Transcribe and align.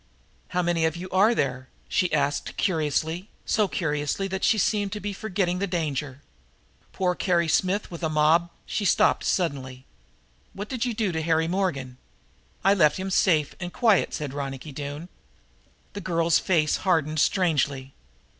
"How 0.47 0.63
many 0.63 0.83
of 0.85 0.95
you 0.97 1.07
are 1.11 1.35
there?" 1.35 1.69
she 1.87 2.11
asked 2.11 2.57
curiously, 2.57 3.29
so 3.45 3.67
curiously 3.67 4.27
that 4.29 4.43
she 4.43 4.57
seemed 4.57 4.91
to 4.93 4.99
be 4.99 5.13
forgetting 5.13 5.59
the 5.59 5.67
danger. 5.67 6.21
"Poor 6.91 7.13
Carry 7.13 7.47
Smith 7.47 7.91
with 7.91 8.01
a 8.01 8.09
mob" 8.09 8.49
She 8.65 8.83
stopped 8.83 9.23
suddenly 9.23 9.73
again. 9.73 9.83
"What 10.55 10.69
did 10.69 10.85
you 10.85 10.95
do 10.95 11.11
to 11.11 11.21
Harry 11.21 11.47
Morgan?" 11.47 11.97
"I 12.63 12.73
left 12.73 12.97
him 12.97 13.11
safe 13.11 13.53
and 13.59 13.71
quiet," 13.71 14.11
said 14.15 14.33
Ronicky 14.33 14.71
Doone. 14.71 15.07
The 15.93 16.01
girl's 16.01 16.39
face 16.39 16.77
hardened 16.77 17.19
strangely. 17.19 17.93